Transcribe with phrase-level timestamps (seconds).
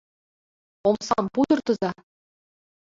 [0.89, 1.91] Омсам пудыртыза!